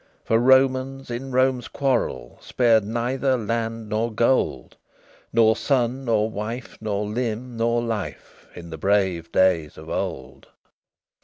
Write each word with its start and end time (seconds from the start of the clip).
For 0.25 0.39
Romans 0.39 1.11
in 1.11 1.31
Rome's 1.31 1.67
quarrel 1.67 2.39
Spared 2.41 2.83
neither 2.83 3.37
land 3.37 3.89
nor 3.89 4.11
gold, 4.11 4.75
Nor 5.31 5.55
son 5.55 6.05
nor 6.05 6.27
wife, 6.27 6.75
nor 6.81 7.05
limb 7.05 7.55
nor 7.55 7.83
life, 7.83 8.47
In 8.55 8.71
the 8.71 8.79
brave 8.79 9.31
days 9.31 9.77
of 9.77 9.89
old. 9.91 10.47